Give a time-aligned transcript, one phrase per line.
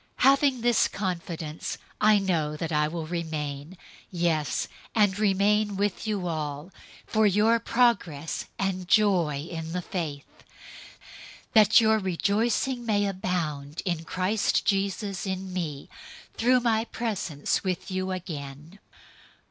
[0.17, 3.77] 001:025 Having this confidence, I know that I will remain,
[4.09, 6.71] yes, and remain with you all,
[7.05, 10.45] for your progress and joy in the faith, 001:026
[11.53, 15.87] that your rejoicing may abound in Christ Jesus in me
[16.33, 18.79] through my presence with you again.